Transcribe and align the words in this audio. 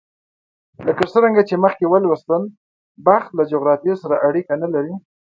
لکه 0.87 1.03
څرنګه 1.13 1.41
چې 1.49 1.55
مخکې 1.65 1.85
ولوستل، 1.87 2.43
بخت 3.05 3.29
له 3.37 3.43
جغرافیې 3.51 3.95
سره 4.01 4.15
اړیکه 4.27 4.53
نه 4.63 4.67
لري. 4.73 4.93